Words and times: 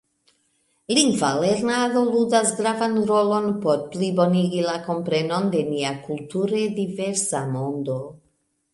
Lingva 0.99 1.27
lernado 1.43 2.01
ludas 2.15 2.55
gravan 2.61 2.97
rolon 3.11 3.47
por 3.67 3.85
plibonigi 3.93 4.67
la 4.71 4.75
komprenon 4.91 5.49
de 5.57 5.65
nia 5.71 5.95
kulture 6.11 6.67
diversa 6.83 7.47
mondo. 7.57 8.05